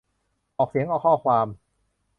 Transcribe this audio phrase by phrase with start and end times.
[0.57, 1.47] ออกเสียงข้อความ